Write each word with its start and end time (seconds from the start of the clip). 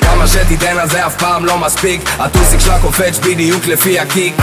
כמה, 0.00 0.26
שתיתן 0.26 0.78
על 0.78 0.88
זה 0.88 1.06
אף 1.06 1.16
פעם 1.16 1.44
לא 1.44 1.58
מספיק. 1.58 2.00
הטוסיק 2.18 2.60
שלה 2.60 2.78
קופץ 2.80 3.18
בדיוק 3.18 3.66
לפי 3.66 3.98
הקיק. 3.98 4.34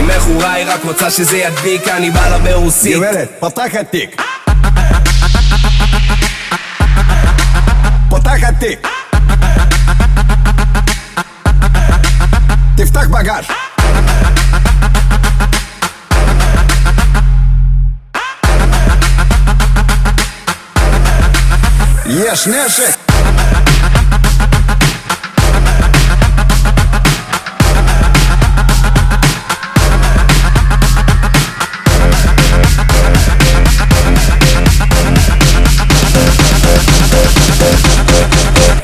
אם 0.00 0.08
מכורה 0.08 0.52
היא 0.52 0.66
רק 0.68 0.80
רוצה 0.84 1.10
שזה 1.10 1.36
ידביק 1.36 1.88
אני 1.88 2.10
בא 2.10 2.28
לה 2.28 2.38
ברוסית. 2.38 2.96
גברת, 2.96 3.30
פותחת 3.40 3.90
תיק 3.90 4.22
багаж. 13.22 13.46
Ешь, 22.06 22.46
неши. 22.46 22.94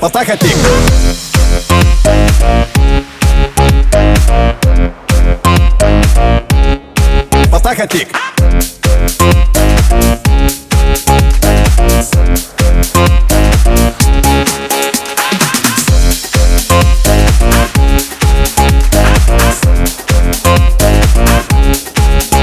Потакать 0.00 0.44
их. 0.44 1.15
наркотик 7.76 8.08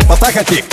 Потахотик. 0.07 0.65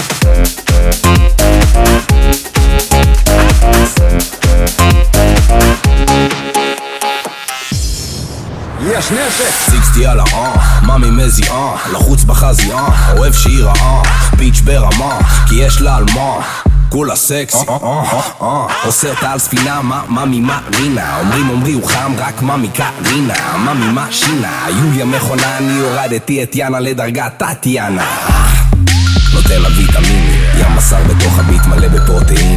יש 9.01 9.11
נשק 9.11 9.71
סיקסטי 9.71 10.07
על 10.07 10.21
האה, 10.21 10.83
מאמי 10.83 11.11
מזיעה, 11.11 11.77
לחוץ 11.93 12.25
בחזי 12.25 12.73
אה, 12.73 13.13
אוהב 13.17 13.33
שהיא 13.33 13.65
רעה, 13.65 14.03
ביץ' 14.37 14.61
ברמה, 14.61 15.19
כי 15.49 15.55
יש 15.55 15.81
לה 15.81 15.97
על 15.97 16.05
מה. 16.15 16.41
כולה 16.89 17.17
סקסי, 17.17 17.67
עושה 18.85 19.11
אותה 19.11 19.33
על 19.33 19.39
ספינה, 19.39 19.83
מה, 19.83 20.03
מה 20.09 20.61
רינה 20.75 21.19
אומרים 21.21 21.51
אומרי 21.51 21.73
הוא 21.73 21.89
חם, 21.89 22.13
רק 22.19 22.43
מאמי 22.43 22.69
קרינה 22.69 23.57
מאמי 23.65 23.93
מה 23.93 24.07
שינה, 24.11 24.67
יוליה 24.69 25.05
מכונה, 25.05 25.59
אני 25.59 25.81
הורדתי 25.81 26.43
את 26.43 26.57
יאנה 26.57 26.81
לדרגת 26.81 27.33
טטיאנה. 27.39 28.05
נותן 29.35 29.63
לה 29.63 29.69
ויטמינים, 29.69 30.43
ים 30.59 30.77
בשר 30.77 31.03
בתוך 31.09 31.39
הביט 31.39 31.67
מלא 31.67 31.87
ולטינית 31.93 32.50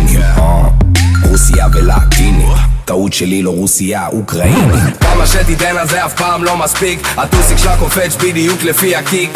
טעות 2.85 3.13
שלי 3.13 3.41
לא 3.41 3.49
רוסיה, 3.49 4.07
אוקראינית 4.07 4.97
כמה 4.99 5.27
שתיתן 5.27 5.77
על 5.77 5.87
זה 5.87 6.05
אף 6.05 6.13
פעם 6.13 6.43
לא 6.43 6.57
מספיק. 6.57 7.07
הטוסיק 7.17 7.57
שלה 7.57 7.77
קופץ 7.77 8.15
בדיוק 8.15 8.63
לפי 8.63 8.95
הקיק. 8.95 9.29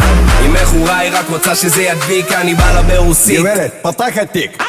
אם 0.45 0.53
מכורה 0.53 0.97
היא 0.97 1.11
רק 1.13 1.25
רוצה 1.29 1.55
שזה 1.55 1.81
ידביק 1.81 2.31
אני 2.31 2.55
בא 2.55 2.71
לה 2.73 2.81
ברוסית. 2.81 3.39
גברת, 3.39 3.73
פותחת 3.81 4.31
תיק. 4.31 4.63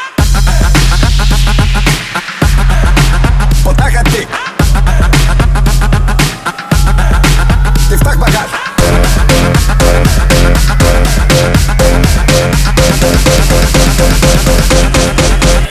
פותחת 3.62 4.08
תיק. 4.10 4.28
תפתח 7.90 8.16
בגש 8.16 8.50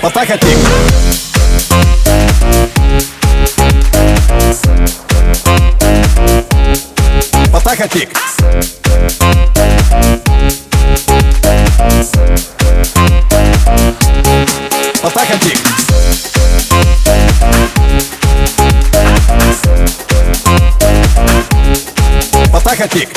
פותחת 0.02 0.40
תיק 0.40 0.87
Traffic. 7.88 8.10
Папаха 15.02 15.38
Пик. 15.40 15.60
Папаха 22.52 22.88
Пик. 22.90 23.10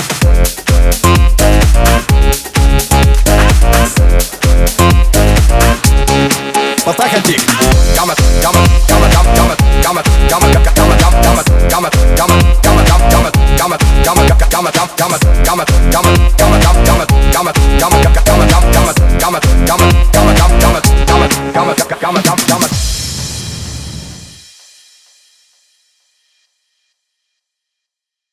jammer, 16.85 17.07
jammer, 17.33 17.53
jammer, 17.79 18.03
jammer, 18.03 18.23
jammer. 18.27 18.40